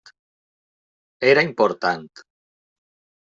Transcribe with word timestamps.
Era 1.31 1.43
important. 1.49 2.09